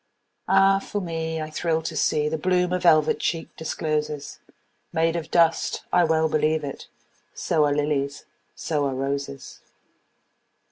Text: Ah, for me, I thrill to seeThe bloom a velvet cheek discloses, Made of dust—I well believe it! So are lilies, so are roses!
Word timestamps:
Ah, 0.47 0.79
for 0.79 0.99
me, 0.99 1.39
I 1.39 1.51
thrill 1.51 1.83
to 1.83 1.93
seeThe 1.93 2.41
bloom 2.41 2.73
a 2.73 2.79
velvet 2.79 3.19
cheek 3.19 3.55
discloses, 3.55 4.39
Made 4.91 5.15
of 5.15 5.29
dust—I 5.29 6.05
well 6.05 6.27
believe 6.27 6.63
it! 6.63 6.87
So 7.35 7.65
are 7.65 7.75
lilies, 7.75 8.25
so 8.55 8.87
are 8.87 8.95
roses! 8.95 9.59